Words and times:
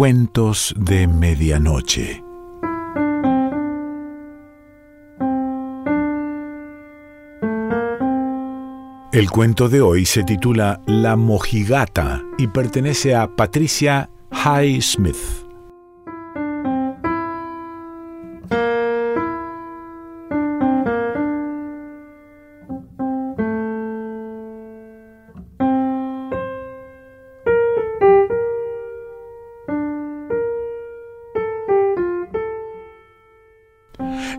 Cuentos 0.00 0.74
de 0.78 1.06
Medianoche. 1.06 2.24
El 9.12 9.30
cuento 9.30 9.68
de 9.68 9.82
hoy 9.82 10.06
se 10.06 10.22
titula 10.22 10.80
La 10.86 11.16
mojigata 11.16 12.22
y 12.38 12.46
pertenece 12.46 13.14
a 13.14 13.36
Patricia 13.36 14.08
Highsmith. 14.32 15.49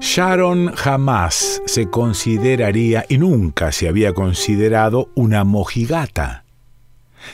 Sharon 0.02 0.74
jamás 0.74 1.62
se 1.68 1.88
consideraría 1.88 3.06
y 3.08 3.20
nunca 3.20 3.72
se 3.72 3.88
había 3.88 4.14
considerado 4.14 5.10
una 5.14 5.44
mojigata. 5.44 6.44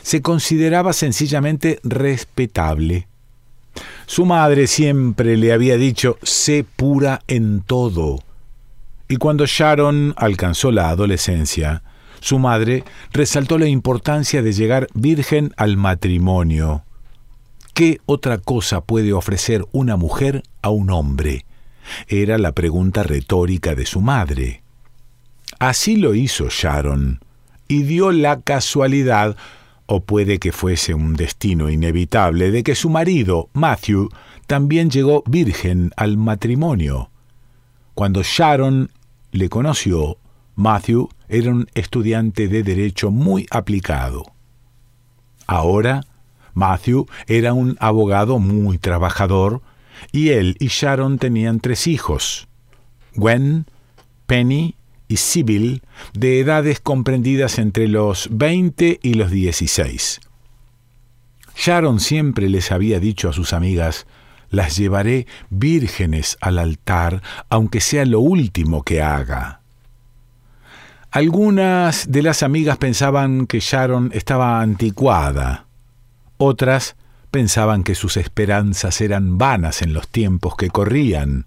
Se 0.02 0.22
consideraba 0.22 0.92
sencillamente 0.92 1.80
respetable. 1.84 3.08
Su 4.06 4.26
madre 4.26 4.68
siempre 4.68 5.38
le 5.38 5.54
había 5.54 5.78
dicho, 5.78 6.18
sé 6.22 6.66
pura 6.76 7.22
en 7.30 7.62
todo. 7.62 8.20
Y 9.08 9.16
cuando 9.16 9.46
Sharon 9.46 10.14
alcanzó 10.18 10.70
la 10.72 10.90
adolescencia, 10.90 11.84
su 12.20 12.38
madre 12.38 12.84
resaltó 13.14 13.58
la 13.58 13.68
importancia 13.68 14.42
de 14.42 14.52
llegar 14.52 14.88
virgen 14.94 15.54
al 15.56 15.78
matrimonio. 15.78 16.84
¿Qué 17.74 18.02
otra 18.06 18.40
cosa 18.40 18.82
puede 18.82 19.14
ofrecer 19.14 19.66
una 19.72 19.96
mujer 19.96 20.44
a 20.62 20.70
un 20.70 20.90
hombre? 20.90 21.47
Era 22.08 22.38
la 22.38 22.52
pregunta 22.52 23.04
retórica 23.04 23.76
de 23.76 23.86
su 23.86 24.02
madre. 24.02 24.62
Así 25.60 25.96
lo 25.96 26.14
hizo 26.14 26.48
Sharon, 26.50 27.20
y 27.68 27.84
dio 27.84 28.12
la 28.12 28.42
casualidad, 28.42 29.36
o 29.86 30.02
puede 30.02 30.40
que 30.40 30.52
fuese 30.52 30.94
un 30.94 31.16
destino 31.16 31.70
inevitable, 31.70 32.52
de 32.52 32.64
que 32.64 32.76
su 32.76 32.90
marido, 32.90 33.50
Matthew, 33.54 34.10
también 34.46 34.90
llegó 34.90 35.24
virgen 35.26 35.92
al 35.98 36.18
matrimonio. 36.18 37.10
Cuando 37.94 38.22
Sharon 38.24 38.92
le 39.32 39.50
conoció, 39.50 40.18
Matthew 40.56 41.10
era 41.28 41.52
un 41.52 41.68
estudiante 41.74 42.48
de 42.48 42.64
derecho 42.64 43.12
muy 43.12 43.46
aplicado. 43.52 44.24
Ahora, 45.46 46.02
Matthew 46.54 47.08
era 47.28 47.54
un 47.54 47.78
abogado 47.80 48.40
muy 48.40 48.78
trabajador, 48.78 49.62
y 50.12 50.30
él 50.30 50.56
y 50.60 50.68
Sharon 50.68 51.20
tenían 51.20 51.60
tres 51.60 51.88
hijos, 51.88 52.48
Gwen, 53.16 53.66
Penny 54.26 54.76
y 55.08 55.18
Sybil, 55.18 55.82
de 56.14 56.40
edades 56.40 56.80
comprendidas 56.80 57.60
entre 57.60 57.88
los 57.88 58.30
20 58.32 59.00
y 59.02 59.14
los 59.14 59.32
16. 59.32 60.20
Sharon 61.56 62.00
siempre 62.00 62.50
les 62.50 62.72
había 62.72 63.00
dicho 63.00 63.30
a 63.30 63.34
sus 63.34 63.54
amigas, 63.54 64.06
las 64.50 64.78
llevaré 64.78 65.28
vírgenes 65.50 66.38
al 66.40 66.60
altar, 66.60 67.22
aunque 67.50 67.82
sea 67.82 68.06
lo 68.06 68.20
último 68.20 68.84
que 68.84 69.02
haga. 69.02 69.62
Algunas 71.10 72.12
de 72.12 72.22
las 72.22 72.44
amigas 72.44 72.78
pensaban 72.78 73.48
que 73.48 73.60
Sharon 73.60 74.12
estaba 74.14 74.62
anticuada, 74.62 75.66
otras 76.38 76.96
pensaban 77.38 77.84
que 77.84 77.94
sus 77.94 78.18
esperanzas 78.18 79.00
eran 79.00 79.38
vanas 79.38 79.84
en 79.84 79.94
los 79.94 80.08
tiempos 80.08 80.56
que 80.56 80.72
corrían, 80.72 81.46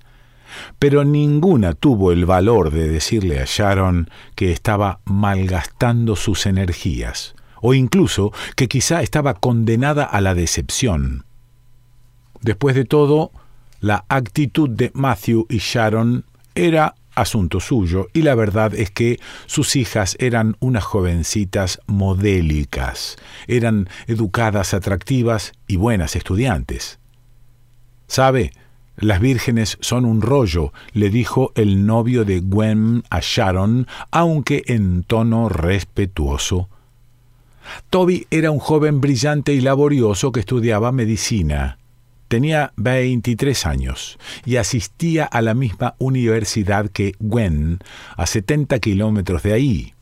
pero 0.79 1.03
ninguna 1.03 1.75
tuvo 1.75 2.13
el 2.13 2.27
valor 2.27 2.71
de 2.71 2.87
decirle 2.87 3.41
a 3.41 3.45
Sharon 3.45 4.09
que 4.37 4.53
estaba 4.53 5.01
malgastando 5.05 6.15
sus 6.15 6.47
energías, 6.47 7.35
o 7.61 7.75
incluso 7.75 8.33
que 8.55 8.69
quizá 8.69 9.03
estaba 9.03 9.35
condenada 9.35 10.05
a 10.05 10.21
la 10.21 10.37
decepción. 10.37 11.25
Después 12.41 12.77
de 12.77 12.85
todo, 12.85 13.33
la 13.81 14.05
actitud 14.09 14.71
de 14.71 14.93
Matthew 14.95 15.47
y 15.49 15.59
Sharon 15.59 16.25
era 16.55 16.95
asunto 17.21 17.61
suyo, 17.61 18.09
y 18.13 18.23
la 18.23 18.35
verdad 18.35 18.75
es 18.75 18.91
que 18.91 19.21
sus 19.47 19.77
hijas 19.77 20.17
eran 20.19 20.57
unas 20.61 20.85
jovencitas 20.85 21.81
modélicas, 21.87 23.17
eran 23.47 23.89
educadas, 24.07 24.75
atractivas 24.75 25.53
y 25.67 25.77
buenas 25.77 26.17
estudiantes. 26.17 26.99
¿Sabe? 28.07 28.53
Las 28.97 29.21
vírgenes 29.21 29.79
son 29.81 30.05
un 30.05 30.21
rollo, 30.21 30.73
le 30.93 31.09
dijo 31.09 31.53
el 31.55 31.87
novio 31.87 32.25
de 32.25 32.41
Gwen 32.41 33.03
a 33.09 33.21
Sharon, 33.23 33.87
aunque 34.11 34.63
en 34.67 35.05
tono 35.05 35.49
respetuoso. 35.49 36.69
Toby 37.89 38.27
era 38.31 38.51
un 38.51 38.59
joven 38.59 39.01
brillante 39.01 39.55
y 39.55 39.61
laborioso 39.61 40.33
que 40.33 40.41
estudiaba 40.41 40.93
medicina. 40.93 41.79
Tenía 42.31 42.73
23 42.77 43.67
años 43.67 44.17
y 44.45 44.55
asistía 44.55 45.25
a 45.25 45.43
la 45.43 45.53
misma 45.55 45.97
universidad 45.99 46.89
que 46.89 47.17
Gwen, 47.19 47.81
a 48.17 48.25
70 48.25 48.79
kilómetros 48.79 49.43
de 49.43 49.53
ahí. 49.53 49.95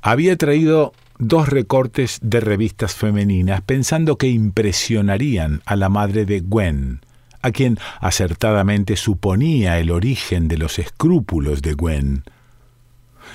Había 0.00 0.36
traído 0.36 0.92
dos 1.18 1.48
recortes 1.48 2.20
de 2.22 2.38
revistas 2.38 2.94
femeninas 2.94 3.62
pensando 3.62 4.16
que 4.16 4.28
impresionarían 4.28 5.60
a 5.66 5.74
la 5.74 5.88
madre 5.88 6.24
de 6.24 6.38
Gwen, 6.38 7.00
a 7.42 7.50
quien 7.50 7.78
acertadamente 7.98 8.94
suponía 8.94 9.80
el 9.80 9.90
origen 9.90 10.46
de 10.46 10.56
los 10.56 10.78
escrúpulos 10.78 11.62
de 11.62 11.74
Gwen. 11.74 12.22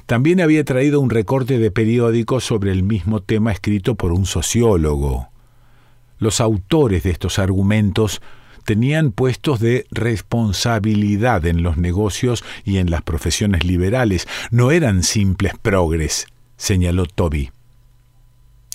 También 0.05 0.39
había 0.39 0.63
traído 0.63 1.01
un 1.01 1.09
recorte 1.09 1.59
de 1.59 1.69
periódico 1.69 2.39
sobre 2.39 2.71
el 2.71 2.81
mismo 2.81 3.19
tema 3.19 3.51
escrito 3.51 3.95
por 3.95 4.13
un 4.13 4.25
sociólogo. 4.25 5.27
Los 6.19 6.39
autores 6.41 7.03
de 7.03 7.11
estos 7.11 7.39
argumentos 7.39 8.21
tenían 8.65 9.11
puestos 9.11 9.59
de 9.59 9.87
responsabilidad 9.89 11.45
en 11.47 11.63
los 11.63 11.77
negocios 11.77 12.43
y 12.63 12.77
en 12.77 12.91
las 12.91 13.01
profesiones 13.01 13.63
liberales, 13.63 14.27
no 14.51 14.69
eran 14.69 15.01
simples 15.01 15.53
progres, 15.59 16.27
señaló 16.55 17.05
Toby. 17.07 17.49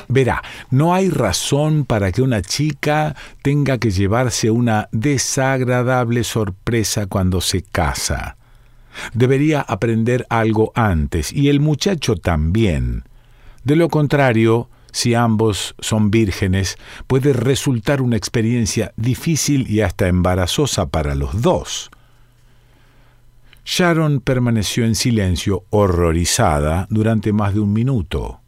Verá, 0.09 0.43
no 0.71 0.95
hay 0.95 1.09
razón 1.09 1.85
para 1.85 2.11
que 2.11 2.23
una 2.23 2.43
chica 2.43 3.15
tenga 3.43 3.79
que 3.79 3.91
llevarse 3.91 4.51
una 4.51 4.89
desagradable 4.91 6.25
sorpresa 6.25 7.07
cuando 7.07 7.41
se 7.41 7.63
casa. 7.63 8.37
Debería 9.13 9.61
aprender 9.61 10.27
algo 10.29 10.73
antes, 10.75 11.33
y 11.33 11.49
el 11.49 11.61
muchacho 11.61 12.17
también. 12.17 13.05
De 13.63 13.77
lo 13.77 13.89
contrario, 13.89 14.69
si 14.95 15.13
ambos 15.15 15.75
son 15.81 16.13
vírgenes, 16.13 16.79
puede 17.09 17.33
resultar 17.33 18.01
una 18.01 18.17
experiencia 18.17 18.93
difícil 18.97 19.69
y 19.69 19.81
hasta 19.81 20.07
embarazosa 20.07 20.87
para 20.87 21.17
los 21.17 21.43
dos. 21.43 21.91
Sharon 23.65 24.21
permaneció 24.21 24.85
en 24.85 24.95
silencio, 24.95 25.65
horrorizada, 25.71 26.87
durante 26.91 27.33
más 27.33 27.55
de 27.55 27.61
un 27.61 27.73
minuto. 27.73 28.41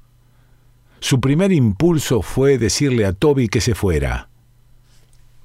Su 1.00 1.20
primer 1.20 1.50
impulso 1.50 2.22
fue 2.22 2.58
decirle 2.58 3.06
a 3.06 3.12
Toby 3.12 3.48
que 3.48 3.60
se 3.60 3.74
fuera. 3.74 4.28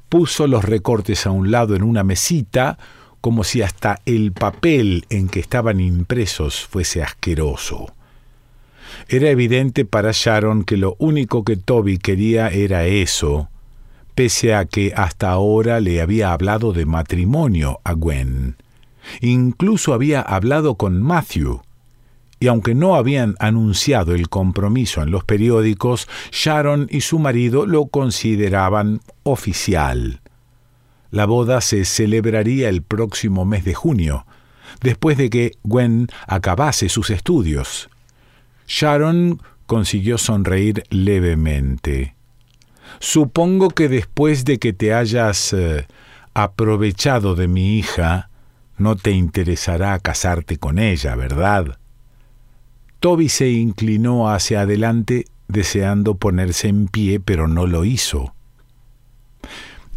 Puso 0.08 0.46
los 0.46 0.64
recortes 0.64 1.26
a 1.26 1.32
un 1.32 1.50
lado 1.50 1.76
en 1.76 1.82
una 1.82 2.04
mesita, 2.04 2.78
como 3.22 3.44
si 3.44 3.64
hasta 3.64 4.02
el 4.06 4.34
papel 4.34 5.08
en 5.10 5.30
que 5.30 5.40
estaban 5.40 5.80
impresos 5.80 6.64
fuese 6.64 7.02
asqueroso. 7.02 7.92
Era 9.08 9.30
evidente 9.30 9.86
para 9.86 10.12
Sharon 10.14 10.64
que 10.64 10.78
lo 10.78 10.96
único 11.00 11.44
que 11.44 11.58
Toby 11.58 11.98
quería 11.98 12.50
era 12.50 12.86
eso, 12.86 13.50
pese 14.16 14.54
a 14.54 14.66
que 14.66 14.94
hasta 14.96 15.30
ahora 15.30 15.80
le 15.80 16.02
había 16.02 16.34
hablado 16.34 16.74
de 16.74 16.86
matrimonio 16.86 17.80
a 17.84 17.94
Gwen. 17.94 18.56
Incluso 19.22 19.94
había 19.94 20.22
hablado 20.22 20.76
con 20.76 21.02
Matthew. 21.02 21.62
Y 22.40 22.48
aunque 22.48 22.74
no 22.74 22.96
habían 22.96 23.36
anunciado 23.40 24.16
el 24.16 24.28
compromiso 24.28 25.04
en 25.04 25.12
los 25.12 25.24
periódicos, 25.24 26.08
Sharon 26.32 26.88
y 26.90 27.02
su 27.02 27.20
marido 27.20 27.68
lo 27.68 27.86
consideraban 27.86 29.02
oficial. 29.24 30.22
La 31.12 31.26
boda 31.26 31.62
se 31.62 31.86
celebraría 31.86 32.70
el 32.70 32.82
próximo 32.82 33.46
mes 33.46 33.64
de 33.64 33.74
junio, 33.74 34.26
después 34.82 35.18
de 35.18 35.30
que 35.30 35.52
Gwen 35.64 36.08
acabase 36.26 36.90
sus 36.90 37.10
estudios. 37.10 37.90
Sharon 38.74 39.42
consiguió 39.66 40.18
sonreír 40.18 40.86
levemente. 40.90 42.16
Supongo 43.00 43.70
que 43.70 43.90
después 43.90 44.46
de 44.46 44.60
que 44.60 44.72
te 44.72 44.94
hayas 44.94 45.52
eh, 45.52 45.88
aprovechado 46.34 47.36
de 47.36 47.50
mi 47.50 47.78
hija, 47.78 48.30
no 48.78 48.96
te 48.96 49.12
interesará 49.12 50.00
casarte 50.00 50.56
con 50.56 50.80
ella, 50.80 51.16
¿verdad? 51.16 51.80
Toby 53.02 53.28
se 53.28 53.50
inclinó 53.50 54.30
hacia 54.30 54.62
adelante 54.62 55.26
deseando 55.50 56.16
ponerse 56.16 56.70
en 56.70 56.88
pie, 56.88 57.20
pero 57.20 57.50
no 57.50 57.68
lo 57.68 57.84
hizo. 57.84 58.34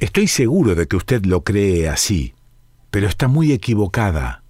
Estoy 0.00 0.26
seguro 0.26 0.74
de 0.74 0.88
que 0.88 0.96
usted 0.96 1.24
lo 1.26 1.44
cree 1.44 1.88
así, 1.88 2.34
pero 2.90 3.06
está 3.06 3.28
muy 3.28 3.52
equivocada. 3.52 4.42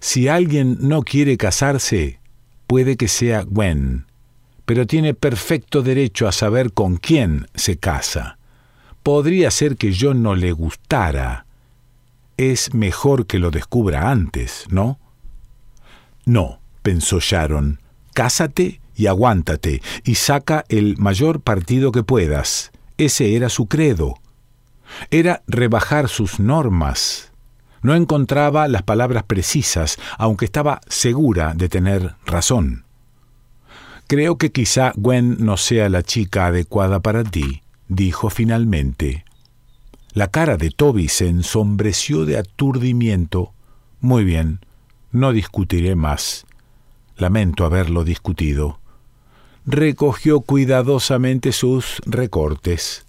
Si 0.00 0.26
alguien 0.26 0.78
no 0.80 1.02
quiere 1.02 1.36
casarse, 1.36 2.21
puede 2.66 2.96
que 2.96 3.08
sea 3.08 3.42
Gwen, 3.42 4.06
pero 4.64 4.86
tiene 4.86 5.14
perfecto 5.14 5.82
derecho 5.82 6.28
a 6.28 6.32
saber 6.32 6.72
con 6.72 6.96
quién 6.96 7.48
se 7.54 7.76
casa. 7.76 8.38
Podría 9.02 9.50
ser 9.50 9.76
que 9.76 9.92
yo 9.92 10.14
no 10.14 10.34
le 10.34 10.52
gustara. 10.52 11.46
Es 12.36 12.72
mejor 12.72 13.26
que 13.26 13.38
lo 13.38 13.50
descubra 13.50 14.10
antes, 14.10 14.66
¿no? 14.70 14.98
No, 16.24 16.60
pensó 16.82 17.18
Sharon, 17.20 17.80
cásate 18.14 18.80
y 18.94 19.06
aguántate, 19.06 19.82
y 20.04 20.14
saca 20.14 20.64
el 20.68 20.96
mayor 20.98 21.40
partido 21.40 21.90
que 21.90 22.04
puedas. 22.04 22.70
Ese 22.96 23.34
era 23.34 23.48
su 23.48 23.66
credo. 23.66 24.14
Era 25.10 25.42
rebajar 25.46 26.08
sus 26.08 26.38
normas. 26.38 27.31
No 27.82 27.94
encontraba 27.94 28.68
las 28.68 28.82
palabras 28.82 29.24
precisas, 29.24 29.98
aunque 30.16 30.44
estaba 30.44 30.80
segura 30.88 31.52
de 31.54 31.68
tener 31.68 32.14
razón. 32.24 32.84
Creo 34.06 34.38
que 34.38 34.52
quizá 34.52 34.92
Gwen 34.96 35.36
no 35.40 35.56
sea 35.56 35.88
la 35.88 36.02
chica 36.02 36.46
adecuada 36.46 37.00
para 37.00 37.24
ti, 37.24 37.62
dijo 37.88 38.30
finalmente. 38.30 39.24
La 40.12 40.28
cara 40.28 40.56
de 40.56 40.70
Toby 40.70 41.08
se 41.08 41.28
ensombreció 41.28 42.24
de 42.24 42.38
aturdimiento. 42.38 43.52
Muy 44.00 44.24
bien, 44.24 44.60
no 45.10 45.32
discutiré 45.32 45.96
más. 45.96 46.46
Lamento 47.16 47.64
haberlo 47.64 48.04
discutido. 48.04 48.78
Recogió 49.64 50.40
cuidadosamente 50.40 51.52
sus 51.52 52.02
recortes. 52.04 53.04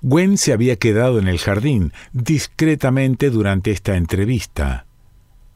Gwen 0.00 0.38
se 0.38 0.52
había 0.52 0.76
quedado 0.76 1.18
en 1.18 1.28
el 1.28 1.38
jardín 1.38 1.92
discretamente 2.12 3.30
durante 3.30 3.70
esta 3.70 3.96
entrevista. 3.96 4.86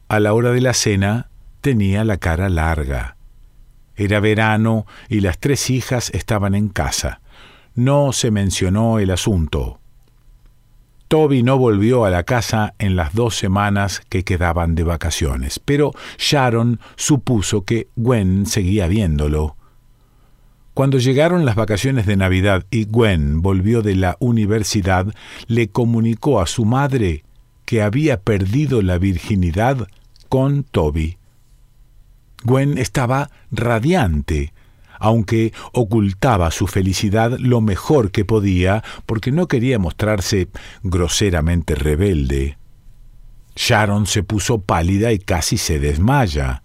A 0.07 0.19
la 0.19 0.33
hora 0.33 0.51
de 0.51 0.61
la 0.61 0.73
cena 0.73 1.29
tenía 1.61 2.03
la 2.03 2.17
cara 2.17 2.49
larga. 2.49 3.17
Era 3.95 4.19
verano 4.19 4.85
y 5.09 5.21
las 5.21 5.39
tres 5.39 5.69
hijas 5.69 6.11
estaban 6.11 6.55
en 6.55 6.69
casa. 6.69 7.19
No 7.73 8.13
se 8.13 8.31
mencionó 8.31 8.99
el 8.99 9.11
asunto. 9.11 9.79
Toby 11.07 11.41
no 11.41 11.57
volvió 11.57 12.03
a 12.05 12.09
la 12.09 12.23
casa 12.23 12.73
en 12.79 12.95
las 12.95 13.13
dos 13.13 13.35
semanas 13.35 14.01
que 14.09 14.23
quedaban 14.23 14.75
de 14.75 14.83
vacaciones, 14.83 15.59
pero 15.59 15.93
Sharon 16.17 16.79
supuso 16.95 17.63
que 17.63 17.87
Gwen 17.95 18.45
seguía 18.45 18.87
viéndolo. 18.87 19.55
Cuando 20.77 20.99
llegaron 20.99 21.43
las 21.43 21.55
vacaciones 21.55 22.05
de 22.05 22.17
Navidad 22.17 22.67
y 22.69 22.85
Gwen 22.85 23.41
volvió 23.41 23.81
de 23.81 23.95
la 23.95 24.15
universidad, 24.19 25.07
le 25.47 25.69
comunicó 25.69 26.39
a 26.39 26.45
su 26.45 26.65
madre 26.65 27.23
que 27.65 27.81
había 27.81 28.21
perdido 28.21 28.83
la 28.83 28.99
virginidad 28.99 29.87
con 30.29 30.63
Toby. 30.63 31.17
Gwen 32.43 32.77
estaba 32.77 33.31
radiante, 33.49 34.53
aunque 34.99 35.51
ocultaba 35.73 36.51
su 36.51 36.67
felicidad 36.67 37.39
lo 37.39 37.59
mejor 37.59 38.11
que 38.11 38.23
podía 38.23 38.83
porque 39.07 39.31
no 39.31 39.47
quería 39.47 39.79
mostrarse 39.79 40.47
groseramente 40.83 41.73
rebelde. 41.73 42.59
Sharon 43.55 44.05
se 44.05 44.21
puso 44.21 44.61
pálida 44.61 45.11
y 45.11 45.17
casi 45.17 45.57
se 45.57 45.79
desmaya. 45.79 46.61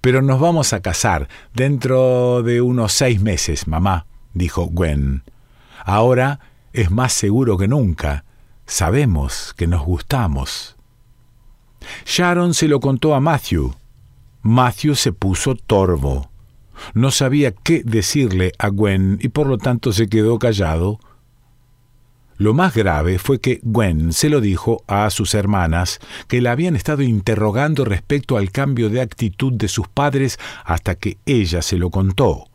Pero 0.00 0.22
nos 0.22 0.40
vamos 0.40 0.72
a 0.72 0.80
casar 0.80 1.28
dentro 1.54 2.42
de 2.42 2.60
unos 2.62 2.92
seis 2.92 3.20
meses, 3.20 3.68
mamá, 3.68 4.06
dijo 4.32 4.66
Gwen. 4.66 5.22
Ahora 5.84 6.40
es 6.72 6.90
más 6.90 7.12
seguro 7.12 7.58
que 7.58 7.68
nunca. 7.68 8.24
Sabemos 8.66 9.54
que 9.56 9.66
nos 9.66 9.84
gustamos. 9.84 10.76
Sharon 12.06 12.54
se 12.54 12.68
lo 12.68 12.80
contó 12.80 13.14
a 13.14 13.20
Matthew. 13.20 13.74
Matthew 14.42 14.94
se 14.94 15.12
puso 15.12 15.54
torvo. 15.54 16.30
No 16.94 17.10
sabía 17.10 17.52
qué 17.52 17.82
decirle 17.84 18.52
a 18.58 18.68
Gwen 18.68 19.18
y 19.20 19.28
por 19.28 19.46
lo 19.46 19.58
tanto 19.58 19.92
se 19.92 20.08
quedó 20.08 20.38
callado. 20.38 20.98
Lo 22.40 22.54
más 22.54 22.74
grave 22.74 23.18
fue 23.18 23.38
que 23.38 23.60
Gwen 23.62 24.14
se 24.14 24.30
lo 24.30 24.40
dijo 24.40 24.82
a 24.86 25.10
sus 25.10 25.34
hermanas, 25.34 26.00
que 26.26 26.40
la 26.40 26.52
habían 26.52 26.74
estado 26.74 27.02
interrogando 27.02 27.84
respecto 27.84 28.38
al 28.38 28.50
cambio 28.50 28.88
de 28.88 29.02
actitud 29.02 29.52
de 29.52 29.68
sus 29.68 29.88
padres 29.88 30.38
hasta 30.64 30.94
que 30.94 31.18
ella 31.26 31.60
se 31.60 31.76
lo 31.76 31.90
contó. 31.90 32.46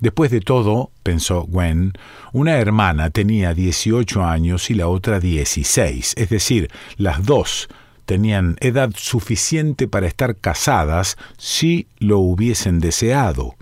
Después 0.00 0.32
de 0.32 0.40
todo, 0.40 0.90
pensó 1.04 1.44
Gwen, 1.44 1.92
una 2.32 2.58
hermana 2.58 3.10
tenía 3.10 3.54
18 3.54 4.24
años 4.24 4.68
y 4.68 4.74
la 4.74 4.88
otra 4.88 5.20
16, 5.20 6.14
es 6.16 6.28
decir, 6.28 6.68
las 6.96 7.24
dos 7.24 7.68
tenían 8.06 8.56
edad 8.58 8.90
suficiente 8.96 9.86
para 9.86 10.08
estar 10.08 10.34
casadas 10.34 11.16
si 11.38 11.86
lo 12.00 12.18
hubiesen 12.18 12.80
deseado. 12.80 13.54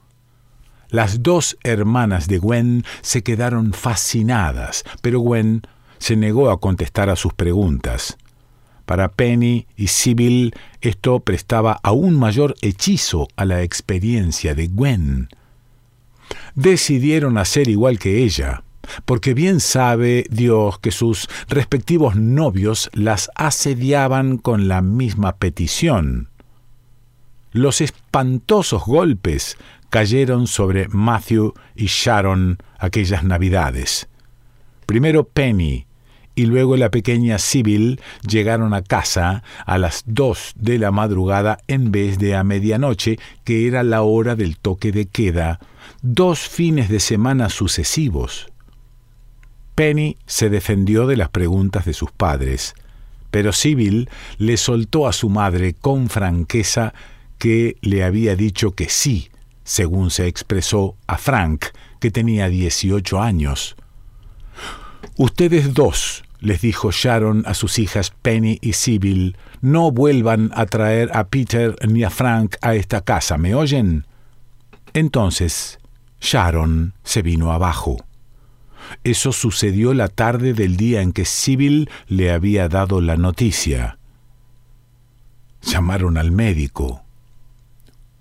Las 0.92 1.22
dos 1.22 1.56
hermanas 1.64 2.28
de 2.28 2.36
Gwen 2.36 2.84
se 3.00 3.22
quedaron 3.22 3.72
fascinadas, 3.72 4.84
pero 5.00 5.20
Gwen 5.20 5.62
se 5.98 6.16
negó 6.16 6.50
a 6.50 6.60
contestar 6.60 7.08
a 7.08 7.16
sus 7.16 7.32
preguntas. 7.32 8.18
Para 8.84 9.08
Penny 9.08 9.66
y 9.74 9.86
Sybil 9.86 10.54
esto 10.82 11.20
prestaba 11.20 11.80
aún 11.82 12.18
mayor 12.18 12.56
hechizo 12.60 13.26
a 13.36 13.46
la 13.46 13.62
experiencia 13.62 14.54
de 14.54 14.66
Gwen. 14.68 15.28
Decidieron 16.56 17.38
hacer 17.38 17.68
igual 17.68 17.98
que 17.98 18.22
ella 18.22 18.62
porque 19.06 19.32
bien 19.32 19.60
sabe 19.60 20.26
Dios 20.28 20.78
que 20.78 20.90
sus 20.90 21.26
respectivos 21.48 22.16
novios 22.16 22.90
las 22.92 23.30
asediaban 23.34 24.36
con 24.36 24.68
la 24.68 24.82
misma 24.82 25.36
petición. 25.36 26.28
Los 27.52 27.80
espantosos 27.80 28.84
golpes 28.84 29.56
cayeron 29.92 30.46
sobre 30.46 30.88
Matthew 30.88 31.52
y 31.76 31.84
Sharon 31.84 32.56
aquellas 32.78 33.24
navidades. 33.24 34.08
Primero 34.86 35.24
Penny 35.24 35.84
y 36.34 36.46
luego 36.46 36.78
la 36.78 36.90
pequeña 36.90 37.38
Sybil 37.38 38.00
llegaron 38.26 38.72
a 38.72 38.80
casa 38.80 39.42
a 39.66 39.76
las 39.76 40.04
dos 40.06 40.54
de 40.56 40.78
la 40.78 40.92
madrugada 40.92 41.58
en 41.68 41.92
vez 41.92 42.18
de 42.18 42.34
a 42.34 42.42
medianoche, 42.42 43.18
que 43.44 43.66
era 43.66 43.82
la 43.82 44.00
hora 44.00 44.34
del 44.34 44.56
toque 44.56 44.92
de 44.92 45.08
queda, 45.08 45.60
dos 46.00 46.48
fines 46.48 46.88
de 46.88 46.98
semana 46.98 47.50
sucesivos. 47.50 48.50
Penny 49.74 50.16
se 50.24 50.48
defendió 50.48 51.06
de 51.06 51.18
las 51.18 51.28
preguntas 51.28 51.84
de 51.84 51.92
sus 51.92 52.10
padres, 52.10 52.74
pero 53.30 53.52
Sybil 53.52 54.08
le 54.38 54.56
soltó 54.56 55.06
a 55.06 55.12
su 55.12 55.28
madre 55.28 55.74
con 55.74 56.08
franqueza 56.08 56.94
que 57.36 57.76
le 57.82 58.04
había 58.04 58.36
dicho 58.36 58.70
que 58.70 58.88
sí, 58.88 59.28
según 59.64 60.10
se 60.10 60.26
expresó 60.26 60.96
a 61.06 61.18
Frank, 61.18 61.66
que 62.00 62.10
tenía 62.10 62.48
18 62.48 63.20
años. 63.22 63.76
Ustedes 65.16 65.74
dos, 65.74 66.24
les 66.40 66.60
dijo 66.60 66.90
Sharon 66.90 67.44
a 67.46 67.54
sus 67.54 67.78
hijas 67.78 68.12
Penny 68.22 68.58
y 68.60 68.72
Sybil, 68.72 69.36
no 69.60 69.90
vuelvan 69.92 70.50
a 70.54 70.66
traer 70.66 71.10
a 71.16 71.28
Peter 71.28 71.76
ni 71.88 72.02
a 72.02 72.10
Frank 72.10 72.56
a 72.60 72.74
esta 72.74 73.02
casa, 73.02 73.38
¿me 73.38 73.54
oyen? 73.54 74.06
Entonces 74.94 75.78
Sharon 76.20 76.94
se 77.04 77.22
vino 77.22 77.52
abajo. 77.52 77.96
Eso 79.04 79.32
sucedió 79.32 79.94
la 79.94 80.08
tarde 80.08 80.54
del 80.54 80.76
día 80.76 81.02
en 81.02 81.12
que 81.12 81.24
Sybil 81.24 81.90
le 82.08 82.32
había 82.32 82.68
dado 82.68 83.00
la 83.00 83.16
noticia. 83.16 83.98
Llamaron 85.62 86.18
al 86.18 86.32
médico. 86.32 87.01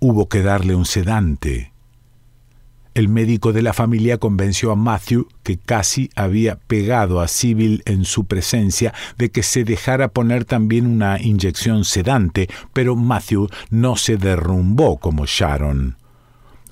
Hubo 0.04 0.28
que 0.28 0.42
darle 0.42 0.74
un 0.74 0.84
sedante. 0.84 1.72
El 2.92 3.08
médico 3.08 3.52
de 3.52 3.62
la 3.62 3.72
familia 3.72 4.18
convenció 4.18 4.72
a 4.72 4.74
Matthew, 4.74 5.28
que 5.44 5.58
casi 5.58 6.10
había 6.16 6.56
pegado 6.56 7.20
a 7.20 7.28
Sybil 7.28 7.84
en 7.86 8.04
su 8.04 8.24
presencia, 8.24 8.92
de 9.16 9.30
que 9.30 9.44
se 9.44 9.62
dejara 9.62 10.08
poner 10.08 10.44
también 10.44 10.88
una 10.88 11.22
inyección 11.22 11.84
sedante, 11.84 12.48
pero 12.72 12.96
Matthew 12.96 13.48
no 13.70 13.94
se 13.94 14.16
derrumbó 14.16 14.96
como 14.96 15.24
Sharon. 15.24 15.96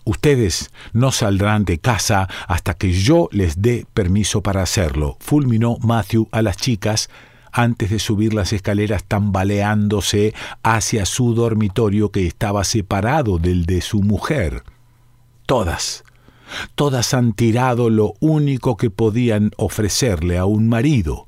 Ustedes 0.03 0.73
no 0.93 1.13
saldrán 1.13 1.65
de 1.65 1.79
casa 1.79 2.29
hasta 2.49 2.75
que 2.75 2.91
yo 2.91 3.29
les 3.31 3.63
dé 3.63 3.87
permiso 3.95 4.43
para 4.43 4.63
hacerlo, 4.63 5.17
fulminó 5.21 5.77
Matthew 5.79 6.27
a 6.33 6.43
las 6.43 6.57
chicas 6.57 7.09
antes 7.53 7.91
de 7.91 7.99
subir 7.99 8.35
las 8.35 8.53
escaleras 8.53 9.05
tambaleándose 9.05 10.35
hacia 10.63 11.07
su 11.07 11.35
dormitorio 11.35 12.11
que 12.11 12.27
estaba 12.27 12.65
separado 12.65 13.39
del 13.39 13.67
de 13.67 13.81
su 13.81 14.03
mujer. 14.03 14.63
Todas, 15.47 16.05
todas 16.75 17.15
han 17.15 17.33
tirado 17.33 17.91
lo 17.91 18.15
único 18.21 18.77
que 18.77 18.91
podían 18.91 19.51
ofrecerle 19.57 20.39
a 20.39 20.45
un 20.45 20.69
marido, 20.69 21.27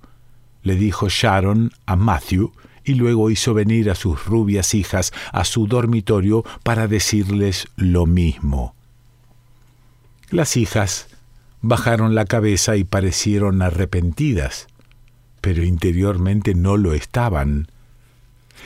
le 0.62 0.76
dijo 0.76 1.08
Sharon 1.08 1.72
a 1.86 1.96
Matthew, 1.96 2.52
y 2.84 2.94
luego 2.94 3.30
hizo 3.30 3.54
venir 3.54 3.90
a 3.90 3.94
sus 3.94 4.24
rubias 4.24 4.74
hijas 4.74 5.12
a 5.32 5.44
su 5.44 5.66
dormitorio 5.66 6.44
para 6.62 6.88
decirles 6.88 7.68
lo 7.76 8.06
mismo. 8.06 8.74
Las 10.30 10.56
hijas 10.56 11.08
bajaron 11.60 12.14
la 12.14 12.24
cabeza 12.24 12.76
y 12.76 12.84
parecieron 12.84 13.62
arrepentidas, 13.62 14.66
pero 15.42 15.62
interiormente 15.62 16.54
no 16.54 16.78
lo 16.78 16.94
estaban. 16.94 17.68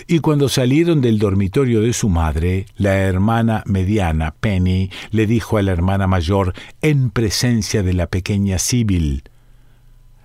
Y 0.06 0.21
cuando 0.21 0.49
salieron 0.49 1.00
del 1.00 1.18
dormitorio 1.18 1.80
de 1.80 1.92
su 1.92 2.09
madre, 2.09 2.66
la 2.76 2.95
hermana 2.95 3.64
mediana, 3.66 4.35
Penny, 4.38 4.90
le 5.11 5.26
dijo 5.26 5.59
a 5.59 5.62
la 5.62 5.73
hermana 5.73 6.06
mayor, 6.06 6.54
en 6.83 7.11
presencia 7.11 7.83
de 7.83 7.95
la 7.95 8.06
pequeña 8.06 8.61
Sibyl, 8.61 9.25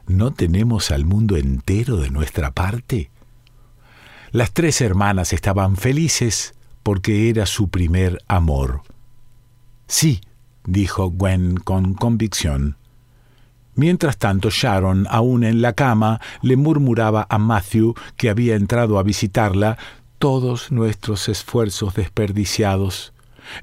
¿No 0.07 0.31
tenemos 0.33 0.91
al 0.91 1.05
mundo 1.05 1.37
entero 1.37 1.95
de 1.95 2.09
nuestra 2.09 2.51
parte? 2.51 3.09
Las 4.31 4.51
tres 4.51 4.81
hermanas 4.81 5.31
estaban 5.31 5.77
felices 5.77 6.53
porque 6.83 7.29
era 7.29 7.45
su 7.45 7.69
primer 7.69 8.21
amor. 8.27 8.81
Sí, 9.87 10.19
dijo 10.65 11.11
Gwen 11.11 11.55
con 11.55 11.93
convicción. 11.93 12.75
Mientras 13.75 14.17
tanto, 14.17 14.49
Sharon, 14.49 15.07
aún 15.09 15.43
en 15.43 15.61
la 15.61 15.73
cama, 15.73 16.19
le 16.41 16.57
murmuraba 16.57 17.25
a 17.29 17.37
Matthew, 17.37 17.95
que 18.17 18.29
había 18.29 18.55
entrado 18.55 18.99
a 18.99 19.03
visitarla, 19.03 19.77
todos 20.19 20.71
nuestros 20.71 21.29
esfuerzos 21.29 21.95
desperdiciados. 21.95 23.13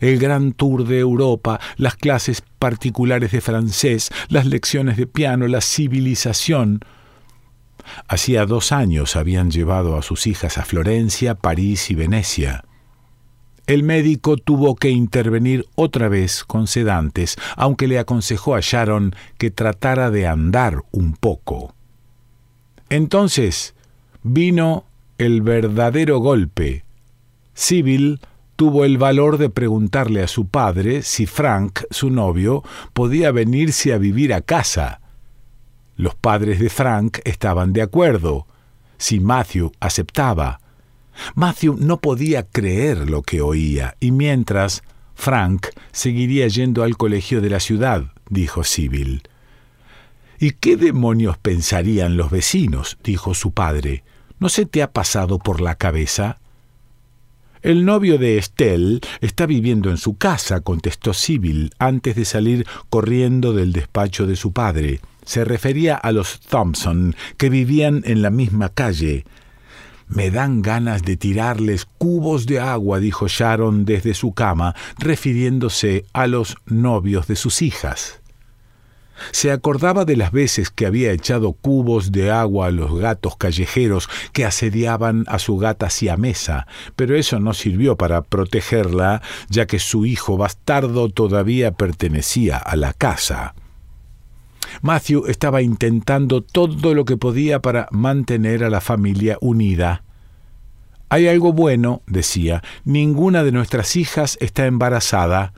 El 0.01 0.19
gran 0.19 0.53
tour 0.53 0.85
de 0.87 0.99
Europa, 0.99 1.61
las 1.77 1.95
clases 1.95 2.43
particulares 2.59 3.33
de 3.33 3.41
francés, 3.41 4.11
las 4.29 4.47
lecciones 4.47 4.97
de 4.97 5.07
piano, 5.07 5.47
la 5.47 5.61
civilización. 5.61 6.81
Hacía 8.07 8.45
dos 8.45 8.73
años 8.73 9.17
habían 9.17 9.51
llevado 9.51 9.97
a 9.97 10.03
sus 10.03 10.27
hijas 10.27 10.59
a 10.59 10.65
Florencia, 10.65 11.35
París 11.35 11.91
y 11.91 11.95
Venecia. 11.95 12.65
El 13.69 13.83
médico 13.83 14.39
tuvo 14.39 14.77
que 14.77 14.89
intervenir 14.89 15.67
otra 15.75 16.09
vez 16.09 16.43
con 16.43 16.67
sedantes, 16.67 17.37
aunque 17.55 17.87
le 17.87 17.99
aconsejó 17.99 18.55
a 18.55 18.61
Sharon 18.63 19.15
que 19.37 19.51
tratara 19.51 20.11
de 20.11 20.27
andar 20.27 20.85
un 20.91 21.13
poco. 21.13 21.75
Entonces 22.89 23.75
vino 24.23 24.87
el 25.19 25.43
verdadero 25.43 26.19
golpe. 26.19 26.83
Sibyl 27.53 28.21
tuvo 28.57 28.87
el 28.87 28.97
valor 28.97 29.37
de 29.37 29.51
preguntarle 29.51 30.23
a 30.23 30.29
su 30.29 30.47
padre 30.47 31.03
si 31.03 31.27
Frank, 31.27 31.81
su 31.91 32.09
novio, 32.09 32.65
podía 32.95 33.33
venirse 33.33 33.93
a 33.93 33.99
vivir 33.99 34.33
a 34.33 34.41
casa. 34.41 35.03
Los 35.95 36.15
padres 36.15 36.59
de 36.59 36.71
Frank 36.71 37.19
estaban 37.25 37.75
de 37.75 37.83
acuerdo, 37.83 38.47
si 38.97 39.21
Matthew 39.21 39.73
aceptaba. 39.79 40.59
Matthew 41.35 41.77
no 41.79 42.01
podía 42.01 42.45
creer 42.45 43.11
lo 43.11 43.23
que 43.23 43.41
oía, 43.41 43.97
y 44.01 44.13
mientras 44.13 44.83
Frank 45.15 45.67
seguiría 45.93 46.47
yendo 46.49 46.83
al 46.83 46.97
colegio 46.97 47.41
de 47.41 47.51
la 47.51 47.61
ciudad, 47.61 48.13
dijo 48.31 48.65
Sibyl. 48.65 49.23
¿Y 50.39 50.53
qué 50.53 50.77
demonios 50.77 51.37
pensarían 51.39 52.17
los 52.17 52.31
vecinos? 52.31 52.99
dijo 53.03 53.35
su 53.35 53.51
padre. 53.51 54.05
¿No 54.39 54.49
se 54.49 54.67
te 54.67 54.83
ha 54.83 54.93
pasado 54.93 55.39
por 55.39 55.61
la 55.61 55.75
cabeza? 55.75 56.39
El 57.61 57.85
novio 57.85 58.19
de 58.19 58.39
Estelle 58.39 59.01
está 59.21 59.47
viviendo 59.47 59.91
en 59.91 59.97
su 59.97 60.17
casa, 60.17 60.61
contestó 60.61 61.13
Sibyl 61.13 61.73
antes 61.81 62.15
de 62.15 62.25
salir 62.25 62.67
corriendo 62.89 63.53
del 63.53 63.73
despacho 63.73 64.29
de 64.29 64.37
su 64.37 64.53
padre. 64.53 65.01
Se 65.25 65.45
refería 65.45 65.97
a 65.97 66.13
los 66.13 66.39
Thompson, 66.39 67.17
que 67.37 67.51
vivían 67.51 68.03
en 68.07 68.23
la 68.23 68.31
misma 68.31 68.69
calle. 68.69 69.25
Me 70.09 70.31
dan 70.31 70.63
ganas 70.63 71.03
de 71.03 71.17
tirarles 71.17 71.87
cubos 71.99 72.47
de 72.47 72.61
agua, 72.61 72.99
dijo 72.99 73.29
Sharon 73.29 73.85
desde 73.85 74.15
su 74.15 74.33
cama, 74.33 74.75
refiriéndose 74.99 76.07
a 76.13 76.27
los 76.27 76.57
novios 76.67 77.27
de 77.27 77.37
sus 77.37 77.61
hijas. 77.63 78.21
Se 79.33 79.51
acordaba 79.51 80.05
de 80.05 80.17
las 80.17 80.33
veces 80.33 80.71
que 80.71 80.87
había 80.87 81.13
echado 81.13 81.53
cubos 81.53 82.13
de 82.13 82.31
agua 82.31 82.69
a 82.69 82.71
los 82.71 82.99
gatos 82.99 83.37
callejeros 83.37 84.09
que 84.33 84.45
asediaban 84.45 85.25
a 85.29 85.39
su 85.39 85.59
gata 85.59 85.91
siamesa, 85.91 86.67
pero 86.97 87.17
eso 87.17 87.39
no 87.41 87.53
sirvió 87.53 87.97
para 87.97 88.23
protegerla, 88.23 89.23
ya 89.49 89.67
que 89.67 89.79
su 89.79 90.07
hijo 90.07 90.37
bastardo 90.37 91.09
todavía 91.09 91.73
pertenecía 91.73 92.57
a 92.57 92.77
la 92.77 92.93
casa. 92.93 93.55
Matthew 94.83 95.27
estaba 95.27 95.63
intentando 95.63 96.43
todo 96.43 96.95
lo 96.95 97.05
que 97.05 97.17
podía 97.17 97.61
para 97.61 97.89
mantener 97.91 98.65
a 98.65 98.71
la 98.71 98.81
familia 98.81 99.39
unida. 99.41 100.03
Hay 101.09 101.27
algo 101.27 101.53
bueno, 101.53 102.03
decía, 102.07 102.63
ninguna 102.85 103.43
de 103.43 103.53
nuestras 103.53 103.97
hijas 103.97 104.37
está 104.41 104.67
embarazada 104.67 105.55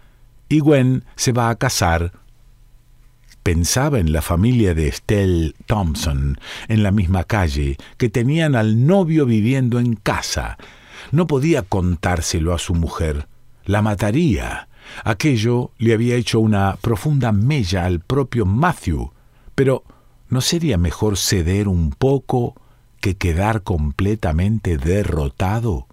y 0.48 0.60
Gwen 0.60 1.04
se 1.16 1.32
va 1.32 1.50
a 1.50 1.56
casar. 1.56 2.12
Pensaba 3.42 3.98
en 3.98 4.12
la 4.12 4.22
familia 4.22 4.74
de 4.74 4.88
Estelle 4.88 5.54
Thompson, 5.66 6.38
en 6.68 6.82
la 6.82 6.90
misma 6.90 7.24
calle, 7.24 7.78
que 7.96 8.08
tenían 8.08 8.54
al 8.54 8.86
novio 8.86 9.26
viviendo 9.26 9.80
en 9.80 9.94
casa. 9.96 10.58
No 11.10 11.26
podía 11.26 11.62
contárselo 11.62 12.54
a 12.54 12.58
su 12.58 12.74
mujer. 12.74 13.26
La 13.64 13.82
mataría. 13.82 14.68
Aquello 15.04 15.72
le 15.78 15.94
había 15.94 16.16
hecho 16.16 16.40
una 16.40 16.76
profunda 16.80 17.32
mella 17.32 17.84
al 17.84 18.00
propio 18.00 18.46
Matthew, 18.46 19.12
pero 19.54 19.84
¿no 20.28 20.40
sería 20.40 20.78
mejor 20.78 21.16
ceder 21.16 21.68
un 21.68 21.90
poco 21.90 22.54
que 23.00 23.16
quedar 23.16 23.62
completamente 23.62 24.76
derrotado? 24.76 25.86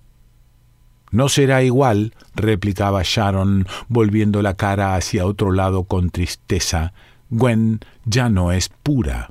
No 1.11 1.29
será 1.29 1.63
igual, 1.63 2.13
replicaba 2.35 3.01
Sharon, 3.03 3.65
volviendo 3.87 4.41
la 4.41 4.55
cara 4.55 4.95
hacia 4.95 5.25
otro 5.25 5.51
lado 5.51 5.85
con 5.85 6.09
tristeza. 6.09 6.93
Gwen 7.29 7.79
ya 8.05 8.29
no 8.29 8.51
es 8.51 8.69
pura. 8.69 9.29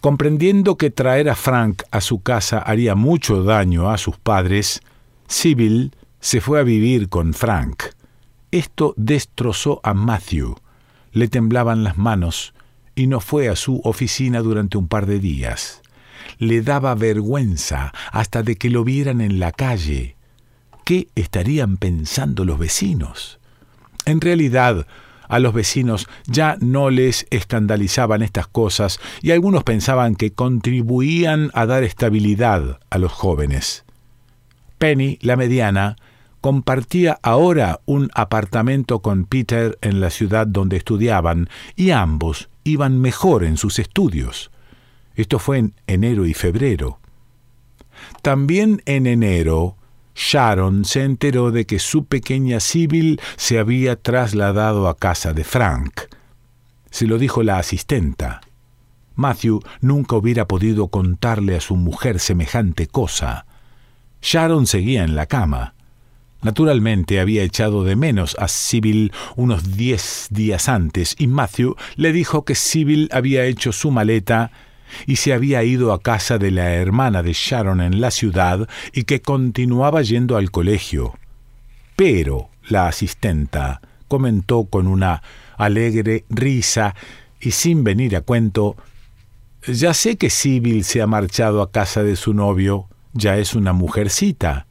Comprendiendo 0.00 0.76
que 0.76 0.90
traer 0.90 1.28
a 1.28 1.34
Frank 1.34 1.82
a 1.90 2.00
su 2.00 2.20
casa 2.22 2.58
haría 2.58 2.94
mucho 2.94 3.42
daño 3.42 3.90
a 3.90 3.98
sus 3.98 4.16
padres, 4.16 4.80
Sibyl 5.26 5.92
se 6.20 6.40
fue 6.40 6.60
a 6.60 6.64
vivir 6.64 7.08
con 7.08 7.34
Frank. 7.34 7.84
Esto 8.50 8.94
destrozó 8.96 9.80
a 9.82 9.94
Matthew. 9.94 10.56
Le 11.12 11.28
temblaban 11.28 11.84
las 11.84 11.98
manos 11.98 12.54
y 12.94 13.06
no 13.06 13.20
fue 13.20 13.48
a 13.48 13.56
su 13.56 13.80
oficina 13.84 14.40
durante 14.40 14.78
un 14.78 14.88
par 14.88 15.06
de 15.06 15.20
días. 15.20 15.82
Le 16.38 16.62
daba 16.62 16.94
vergüenza 16.94 17.92
hasta 18.10 18.42
de 18.42 18.56
que 18.56 18.70
lo 18.70 18.84
vieran 18.84 19.20
en 19.20 19.38
la 19.38 19.52
calle. 19.52 20.16
¿Qué 20.84 21.08
estarían 21.14 21.76
pensando 21.76 22.44
los 22.44 22.58
vecinos? 22.58 23.38
En 24.04 24.20
realidad, 24.20 24.86
a 25.28 25.38
los 25.38 25.52
vecinos 25.52 26.08
ya 26.26 26.56
no 26.60 26.90
les 26.90 27.26
escandalizaban 27.30 28.22
estas 28.22 28.46
cosas 28.46 28.98
y 29.20 29.30
algunos 29.30 29.62
pensaban 29.62 30.16
que 30.16 30.32
contribuían 30.32 31.50
a 31.54 31.66
dar 31.66 31.84
estabilidad 31.84 32.80
a 32.88 32.98
los 32.98 33.12
jóvenes. 33.12 33.84
Penny, 34.78 35.18
la 35.20 35.36
mediana, 35.36 35.96
compartía 36.40 37.18
ahora 37.22 37.80
un 37.86 38.10
apartamento 38.14 39.00
con 39.00 39.24
Peter 39.24 39.78
en 39.80 40.00
la 40.00 40.10
ciudad 40.10 40.46
donde 40.46 40.76
estudiaban 40.76 41.48
y 41.76 41.90
ambos 41.90 42.48
iban 42.64 43.00
mejor 43.00 43.44
en 43.44 43.56
sus 43.56 43.78
estudios. 43.78 44.50
Esto 45.14 45.38
fue 45.38 45.58
en 45.58 45.74
enero 45.86 46.26
y 46.26 46.34
febrero. 46.34 47.00
También 48.22 48.82
en 48.86 49.06
enero, 49.06 49.76
Sharon 50.14 50.84
se 50.84 51.04
enteró 51.04 51.50
de 51.50 51.66
que 51.66 51.78
su 51.78 52.04
pequeña 52.04 52.60
Sibyl 52.60 53.20
se 53.36 53.58
había 53.58 53.96
trasladado 53.96 54.88
a 54.88 54.96
casa 54.96 55.32
de 55.32 55.44
Frank. 55.44 56.02
Se 56.90 57.06
lo 57.06 57.18
dijo 57.18 57.42
la 57.42 57.58
asistenta. 57.58 58.40
Matthew 59.14 59.60
nunca 59.80 60.16
hubiera 60.16 60.46
podido 60.46 60.88
contarle 60.88 61.56
a 61.56 61.60
su 61.60 61.76
mujer 61.76 62.20
semejante 62.20 62.86
cosa. 62.86 63.46
Sharon 64.22 64.66
seguía 64.66 65.04
en 65.04 65.16
la 65.16 65.26
cama. 65.26 65.74
Naturalmente 66.40 67.18
había 67.18 67.42
echado 67.42 67.82
de 67.82 67.96
menos 67.96 68.36
a 68.38 68.46
Sibyl 68.46 69.12
unos 69.34 69.76
diez 69.76 70.28
días 70.30 70.68
antes 70.68 71.16
y 71.18 71.26
Matthew 71.26 71.74
le 71.96 72.12
dijo 72.12 72.44
que 72.44 72.54
Sibyl 72.54 73.08
había 73.12 73.44
hecho 73.44 73.72
su 73.72 73.90
maleta 73.90 74.52
y 75.06 75.16
se 75.16 75.32
había 75.32 75.64
ido 75.64 75.92
a 75.92 76.00
casa 76.00 76.38
de 76.38 76.52
la 76.52 76.74
hermana 76.74 77.24
de 77.24 77.32
Sharon 77.32 77.80
en 77.80 78.00
la 78.00 78.12
ciudad 78.12 78.68
y 78.92 79.02
que 79.02 79.20
continuaba 79.20 80.00
yendo 80.02 80.36
al 80.36 80.52
colegio. 80.52 81.18
Pero 81.96 82.50
la 82.68 82.86
asistenta 82.86 83.80
comentó 84.06 84.64
con 84.64 84.86
una 84.86 85.22
alegre 85.56 86.24
risa 86.30 86.94
y 87.40 87.50
sin 87.50 87.82
venir 87.82 88.14
a 88.16 88.20
cuento 88.20 88.76
Ya 89.66 89.92
sé 89.92 90.16
que 90.16 90.30
Sibyl 90.30 90.84
se 90.84 91.02
ha 91.02 91.08
marchado 91.08 91.62
a 91.62 91.72
casa 91.72 92.04
de 92.04 92.14
su 92.14 92.32
novio, 92.32 92.86
ya 93.12 93.36
es 93.36 93.54
una 93.54 93.72
mujercita. 93.72 94.67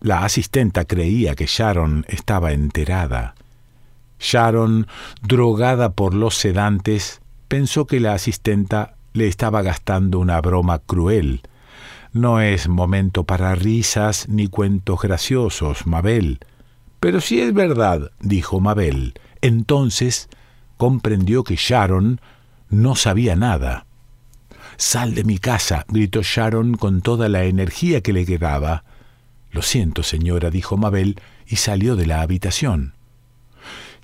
La 0.00 0.24
asistenta 0.24 0.86
creía 0.86 1.34
que 1.34 1.46
Sharon 1.46 2.06
estaba 2.08 2.52
enterada. 2.52 3.34
Sharon, 4.18 4.86
drogada 5.22 5.92
por 5.92 6.14
los 6.14 6.36
sedantes, 6.36 7.20
pensó 7.48 7.86
que 7.86 8.00
la 8.00 8.14
asistenta 8.14 8.94
le 9.12 9.26
estaba 9.26 9.62
gastando 9.62 10.18
una 10.18 10.40
broma 10.40 10.78
cruel. 10.78 11.42
No 12.12 12.40
es 12.40 12.68
momento 12.68 13.24
para 13.24 13.54
risas 13.54 14.28
ni 14.28 14.48
cuentos 14.48 15.00
graciosos, 15.02 15.86
Mabel. 15.86 16.40
Pero 16.98 17.20
si 17.20 17.40
es 17.40 17.52
verdad, 17.52 18.10
dijo 18.20 18.60
Mabel, 18.60 19.14
entonces 19.40 20.28
comprendió 20.76 21.44
que 21.44 21.56
Sharon 21.56 22.20
no 22.68 22.94
sabía 22.94 23.36
nada. 23.36 23.86
Sal 24.76 25.14
de 25.14 25.24
mi 25.24 25.38
casa, 25.38 25.84
gritó 25.88 26.22
Sharon 26.22 26.74
con 26.76 27.02
toda 27.02 27.28
la 27.28 27.44
energía 27.44 28.00
que 28.00 28.14
le 28.14 28.24
quedaba. 28.24 28.84
Lo 29.50 29.62
siento, 29.62 30.02
señora, 30.02 30.50
dijo 30.50 30.76
Mabel, 30.76 31.20
y 31.46 31.56
salió 31.56 31.96
de 31.96 32.06
la 32.06 32.22
habitación. 32.22 32.94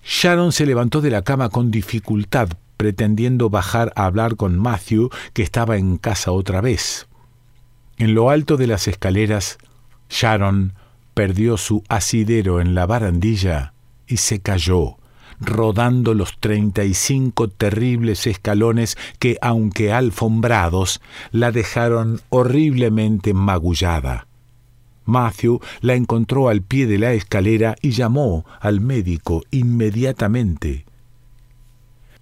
Sharon 0.05 0.53
se 0.53 0.67
levantó 0.67 1.01
de 1.01 1.11
la 1.11 1.23
cama 1.23 1.49
con 1.49 1.71
dificultad, 1.71 2.49
pretendiendo 2.77 3.51
bajar 3.51 3.93
a 3.97 4.07
hablar 4.07 4.37
con 4.37 4.59
Matthew, 4.59 5.11
que 5.33 5.43
estaba 5.43 5.77
en 5.77 5.97
casa 5.99 6.33
otra 6.33 6.61
vez. 6.61 7.07
En 7.99 8.15
lo 8.15 8.31
alto 8.31 8.57
de 8.57 8.67
las 8.67 8.89
escaleras, 8.89 9.59
Sharon 10.11 10.75
perdió 11.15 11.57
su 11.57 11.83
asidero 11.89 12.61
en 12.61 12.75
la 12.75 12.87
barandilla 12.87 13.73
y 14.07 14.19
se 14.19 14.41
cayó, 14.41 14.99
rodando 15.41 16.15
los 16.15 16.39
treinta 16.39 16.85
y 16.85 16.95
cinco 16.95 17.49
terribles 17.49 18.27
escalones 18.27 18.99
que, 19.19 19.39
aunque 19.41 19.93
alfombrados, 19.93 21.01
la 21.31 21.53
dejaron 21.53 22.21
horriblemente 22.29 23.33
magullada. 23.33 24.27
Matthew 25.07 25.61
la 25.81 25.95
encontró 25.95 26.49
al 26.49 26.63
pie 26.63 26.87
de 26.87 26.99
la 26.99 27.13
escalera 27.13 27.77
y 27.81 27.91
llamó 27.91 28.45
al 28.61 28.81
médico 28.81 29.43
inmediatamente. 29.51 30.85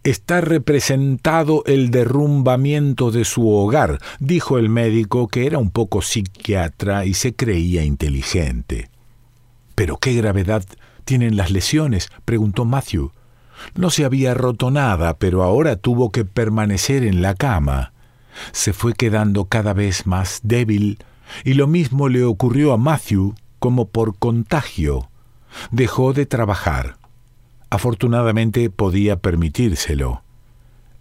Está 0.05 0.43
representado 0.43 1.63
el 1.65 1.91
derrumbamiento 1.91 3.11
de 3.11 3.25
su 3.25 3.49
hogar, 3.49 3.99
dijo 4.19 4.59
el 4.59 4.69
médico, 4.69 5.29
que 5.29 5.47
era 5.47 5.57
un 5.57 5.71
poco 5.71 6.03
psiquiatra 6.03 7.07
y 7.07 7.15
se 7.15 7.35
creía 7.35 7.85
inteligente. 7.85 8.91
¿Pero 9.75 9.97
qué 9.97 10.13
gravedad 10.13 10.63
tienen 11.07 11.37
las 11.39 11.51
lesiones? 11.51 12.11
preguntó 12.27 12.67
Matthew. 12.67 13.13
No 13.77 13.89
se 13.89 14.05
había 14.05 14.35
roto 14.35 14.71
nada, 14.71 15.17
pero 15.17 15.43
ahora 15.43 15.77
tuvo 15.77 16.11
que 16.11 16.27
permanecer 16.27 17.05
en 17.05 17.23
la 17.23 17.35
cama. 17.35 17.93
Se 18.53 18.73
fue 18.73 18.95
quedando 18.95 19.47
cada 19.47 19.73
vez 19.73 20.07
más 20.07 20.41
débil, 20.43 20.99
y 21.45 21.55
lo 21.55 21.67
mismo 21.67 22.09
le 22.09 22.25
ocurrió 22.25 22.73
a 22.73 22.77
Matthew 22.77 23.35
como 23.59 23.89
por 23.89 24.19
contagio. 24.19 25.09
Dejó 25.71 26.13
de 26.13 26.27
trabajar. 26.27 26.97
Afortunadamente 27.71 28.71
podía 28.71 29.17
permitírselo. 29.17 30.23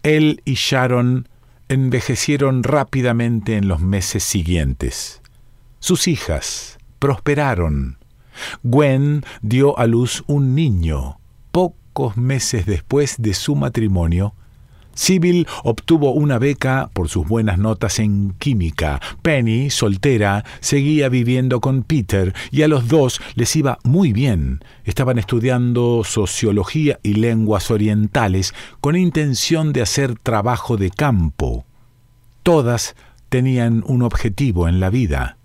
Él 0.03 0.41
y 0.45 0.53
Sharon 0.53 1.27
envejecieron 1.69 2.63
rápidamente 2.63 3.57
en 3.57 3.67
los 3.67 3.79
meses 3.79 4.23
siguientes. 4.23 5.21
Sus 5.79 6.07
hijas 6.07 6.77
prosperaron. 6.99 7.97
Gwen 8.63 9.23
dio 9.41 9.77
a 9.77 9.87
luz 9.87 10.23
un 10.27 10.55
niño. 10.55 11.19
Pocos 11.51 12.17
meses 12.17 12.65
después 12.65 13.15
de 13.19 13.33
su 13.33 13.55
matrimonio, 13.55 14.33
Sibyl 14.93 15.47
obtuvo 15.63 16.11
una 16.11 16.37
beca 16.37 16.89
por 16.93 17.09
sus 17.09 17.27
buenas 17.27 17.57
notas 17.57 17.99
en 17.99 18.33
química. 18.37 19.01
Penny, 19.21 19.69
soltera, 19.69 20.45
seguía 20.59 21.09
viviendo 21.09 21.61
con 21.61 21.83
Peter 21.83 22.33
y 22.51 22.61
a 22.61 22.67
los 22.67 22.87
dos 22.87 23.21
les 23.35 23.55
iba 23.55 23.79
muy 23.83 24.13
bien. 24.13 24.63
Estaban 24.83 25.17
estudiando 25.17 26.03
sociología 26.03 26.99
y 27.03 27.15
lenguas 27.15 27.71
orientales 27.71 28.53
con 28.81 28.95
intención 28.95 29.73
de 29.73 29.81
hacer 29.81 30.17
trabajo 30.19 30.77
de 30.77 30.91
campo. 30.91 31.65
Todas 32.43 32.95
tenían 33.29 33.83
un 33.87 34.03
objetivo 34.03 34.67
en 34.67 34.79
la 34.79 34.89
vida. 34.89 35.37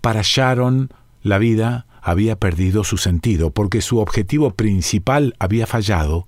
Para 0.00 0.20
Sharon, 0.22 0.90
la 1.22 1.38
vida 1.38 1.86
había 2.02 2.36
perdido 2.36 2.84
su 2.84 2.96
sentido 2.96 3.50
porque 3.50 3.80
su 3.82 3.98
objetivo 3.98 4.52
principal 4.52 5.34
había 5.38 5.66
fallado 5.66 6.26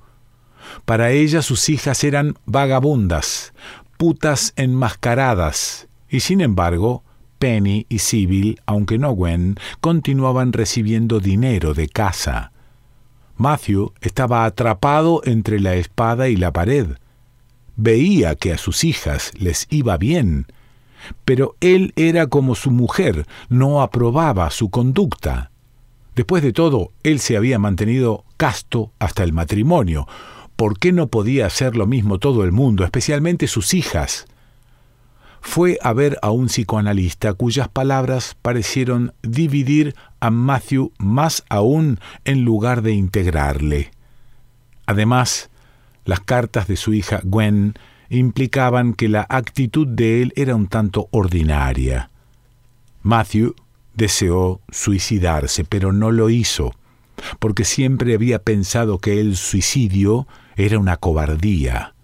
para 0.84 1.10
ella 1.10 1.42
sus 1.42 1.68
hijas 1.68 2.04
eran 2.04 2.34
vagabundas, 2.46 3.52
putas 3.96 4.52
enmascaradas, 4.56 5.88
y 6.08 6.20
sin 6.20 6.40
embargo, 6.40 7.02
Penny 7.38 7.86
y 7.88 7.98
Sibyl, 7.98 8.60
aunque 8.66 8.98
no 8.98 9.12
Gwen, 9.12 9.56
continuaban 9.80 10.52
recibiendo 10.52 11.18
dinero 11.20 11.74
de 11.74 11.88
casa. 11.88 12.52
Matthew 13.36 13.92
estaba 14.00 14.44
atrapado 14.44 15.22
entre 15.24 15.58
la 15.58 15.74
espada 15.74 16.28
y 16.28 16.36
la 16.36 16.52
pared. 16.52 16.86
Veía 17.76 18.36
que 18.36 18.52
a 18.52 18.58
sus 18.58 18.84
hijas 18.84 19.32
les 19.38 19.66
iba 19.70 19.96
bien, 19.96 20.46
pero 21.24 21.56
él 21.60 21.92
era 21.96 22.26
como 22.26 22.54
su 22.54 22.70
mujer, 22.70 23.26
no 23.48 23.82
aprobaba 23.82 24.50
su 24.50 24.70
conducta. 24.70 25.50
Después 26.14 26.42
de 26.42 26.52
todo, 26.52 26.92
él 27.02 27.20
se 27.20 27.36
había 27.36 27.58
mantenido 27.58 28.24
casto 28.36 28.92
hasta 28.98 29.24
el 29.24 29.32
matrimonio, 29.32 30.06
¿Por 30.62 30.78
qué 30.78 30.92
no 30.92 31.08
podía 31.08 31.46
hacer 31.46 31.74
lo 31.74 31.88
mismo 31.88 32.20
todo 32.20 32.44
el 32.44 32.52
mundo, 32.52 32.84
especialmente 32.84 33.48
sus 33.48 33.74
hijas? 33.74 34.26
Fue 35.40 35.76
a 35.82 35.92
ver 35.92 36.20
a 36.22 36.30
un 36.30 36.46
psicoanalista 36.46 37.34
cuyas 37.34 37.68
palabras 37.68 38.36
parecieron 38.42 39.12
dividir 39.24 39.96
a 40.20 40.30
Matthew 40.30 40.92
más 40.98 41.42
aún 41.48 41.98
en 42.24 42.44
lugar 42.44 42.82
de 42.82 42.92
integrarle. 42.92 43.90
Además, 44.86 45.50
las 46.04 46.20
cartas 46.20 46.68
de 46.68 46.76
su 46.76 46.94
hija 46.94 47.20
Gwen 47.24 47.74
implicaban 48.08 48.94
que 48.94 49.08
la 49.08 49.26
actitud 49.28 49.88
de 49.88 50.22
él 50.22 50.32
era 50.36 50.54
un 50.54 50.68
tanto 50.68 51.08
ordinaria. 51.10 52.08
Matthew 53.02 53.56
deseó 53.94 54.60
suicidarse, 54.70 55.64
pero 55.64 55.92
no 55.92 56.12
lo 56.12 56.30
hizo, 56.30 56.72
porque 57.40 57.64
siempre 57.64 58.14
había 58.14 58.38
pensado 58.38 59.00
que 59.00 59.18
el 59.18 59.36
suicidio 59.36 60.28
era 60.56 60.78
una 60.78 60.96
cobardía. 60.96 61.94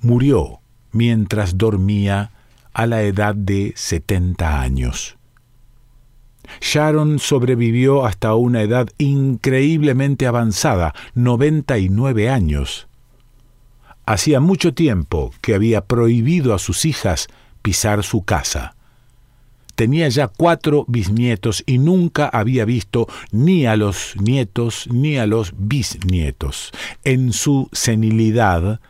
Murió 0.00 0.60
mientras 0.92 1.58
dormía 1.58 2.30
a 2.72 2.86
la 2.86 3.02
edad 3.02 3.34
de 3.34 3.72
70 3.76 4.60
años. 4.60 5.16
Sharon 6.60 7.18
sobrevivió 7.18 8.04
hasta 8.04 8.34
una 8.34 8.62
edad 8.62 8.88
increíblemente 8.98 10.26
avanzada, 10.26 10.94
99 11.14 12.28
años. 12.28 12.88
Hacía 14.04 14.40
mucho 14.40 14.74
tiempo 14.74 15.32
que 15.40 15.54
había 15.54 15.84
prohibido 15.84 16.54
a 16.54 16.58
sus 16.58 16.84
hijas 16.84 17.28
pisar 17.62 18.02
su 18.02 18.24
casa 18.24 18.74
tenía 19.80 20.10
ya 20.10 20.28
cuatro 20.28 20.84
bisnietos 20.88 21.64
y 21.64 21.78
nunca 21.78 22.28
había 22.28 22.66
visto 22.66 23.08
ni 23.32 23.64
a 23.64 23.76
los 23.76 24.14
nietos 24.20 24.86
ni 24.92 25.16
a 25.16 25.26
los 25.26 25.54
bisnietos. 25.56 26.70
En 27.02 27.32
su 27.32 27.70
senilidad, 27.72 28.82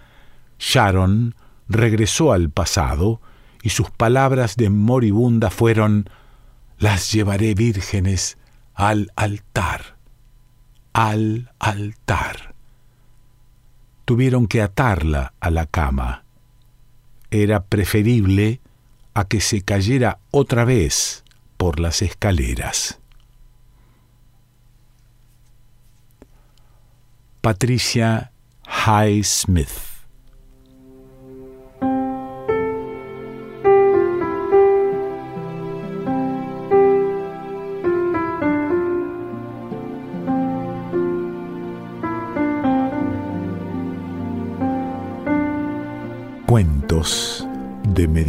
Sharon 0.58 1.36
regresó 1.68 2.32
al 2.32 2.50
pasado 2.50 3.20
y 3.62 3.68
sus 3.68 3.88
palabras 3.92 4.56
de 4.56 4.68
moribunda 4.68 5.50
fueron 5.50 6.10
Las 6.80 7.12
llevaré 7.12 7.54
vírgenes 7.54 8.36
al 8.74 9.12
altar, 9.14 9.96
al 10.92 11.52
altar. 11.60 12.56
Tuvieron 14.06 14.48
que 14.48 14.60
atarla 14.60 15.34
a 15.38 15.50
la 15.50 15.66
cama. 15.66 16.24
Era 17.30 17.62
preferible 17.62 18.60
a 19.14 19.24
que 19.26 19.40
se 19.40 19.62
cayera 19.62 20.18
otra 20.30 20.64
vez 20.64 21.24
por 21.56 21.80
las 21.80 22.02
escaleras. 22.02 22.98
Patricia 27.40 28.32
Highsmith 28.86 29.89